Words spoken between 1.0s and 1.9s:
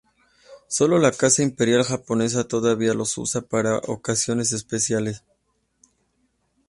Casa Imperial